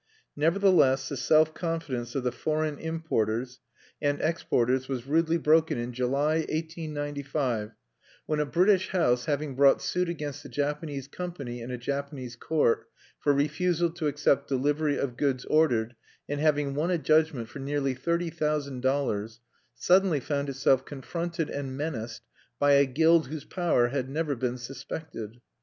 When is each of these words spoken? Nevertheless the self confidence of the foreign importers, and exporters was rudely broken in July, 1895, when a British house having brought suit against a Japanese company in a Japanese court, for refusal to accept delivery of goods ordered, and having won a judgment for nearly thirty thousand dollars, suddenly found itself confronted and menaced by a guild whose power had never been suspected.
Nevertheless 0.35 1.09
the 1.09 1.15
self 1.15 1.53
confidence 1.53 2.15
of 2.15 2.23
the 2.23 2.31
foreign 2.31 2.79
importers, 2.79 3.59
and 4.01 4.19
exporters 4.19 4.89
was 4.89 5.05
rudely 5.05 5.37
broken 5.37 5.77
in 5.77 5.93
July, 5.93 6.37
1895, 6.37 7.75
when 8.25 8.39
a 8.39 8.45
British 8.47 8.89
house 8.89 9.25
having 9.25 9.53
brought 9.53 9.79
suit 9.79 10.09
against 10.09 10.43
a 10.43 10.49
Japanese 10.49 11.07
company 11.07 11.61
in 11.61 11.69
a 11.69 11.77
Japanese 11.77 12.35
court, 12.35 12.87
for 13.19 13.31
refusal 13.31 13.91
to 13.91 14.07
accept 14.07 14.47
delivery 14.47 14.97
of 14.97 15.17
goods 15.17 15.45
ordered, 15.45 15.95
and 16.27 16.39
having 16.41 16.73
won 16.73 16.89
a 16.89 16.97
judgment 16.97 17.47
for 17.47 17.59
nearly 17.59 17.93
thirty 17.93 18.31
thousand 18.31 18.81
dollars, 18.81 19.39
suddenly 19.75 20.19
found 20.19 20.49
itself 20.49 20.83
confronted 20.83 21.47
and 21.47 21.77
menaced 21.77 22.23
by 22.57 22.71
a 22.71 22.87
guild 22.87 23.27
whose 23.27 23.45
power 23.45 23.89
had 23.89 24.09
never 24.09 24.35
been 24.35 24.57
suspected. 24.57 25.41